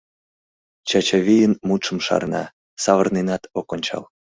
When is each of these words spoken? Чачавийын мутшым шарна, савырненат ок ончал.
Чачавийын 0.89 1.53
мутшым 1.67 1.99
шарна, 2.05 2.43
савырненат 2.83 3.43
ок 3.59 3.67
ончал. 3.75 4.03